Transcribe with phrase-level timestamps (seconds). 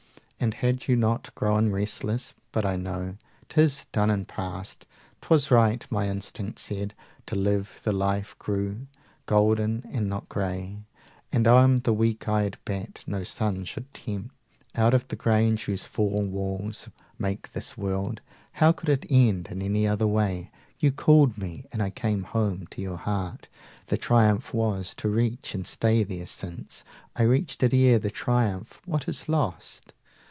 [0.41, 2.33] 165 And load you not grown restless...
[2.51, 3.15] but I know
[3.47, 4.87] 'Tis done and past;
[5.21, 6.95] 'twas right, my instinct said;
[7.27, 8.87] Too live the life grew,
[9.27, 10.79] golden and not gray,
[11.31, 14.33] And I'm the weak eyed bat no sun should tempt
[14.73, 16.89] Out of the grange whose four walls
[17.19, 18.19] make his world.
[18.53, 20.49] 170 How could it end in any other way?
[20.79, 23.47] You called me, and I came home to your heart.
[23.85, 26.83] The triumph was to reach and stay there; since
[27.15, 29.93] I reached it ere the triumph, what is lost?